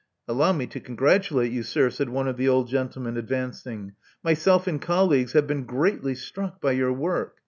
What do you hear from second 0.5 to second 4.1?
me to congratulate you, sir," said one of the old gentlemen, advancing.